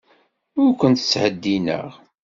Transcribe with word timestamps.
Ur 0.61 0.71
kent-ttheddineɣ. 0.79 1.89